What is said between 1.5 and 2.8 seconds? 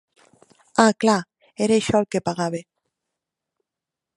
era això el que pagava.